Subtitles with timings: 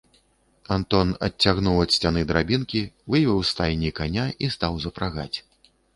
[0.75, 2.81] Антон адцягнуў ад сцяны драбінкі,
[3.15, 5.33] вывеў з стайні каня і стаў запрагаць.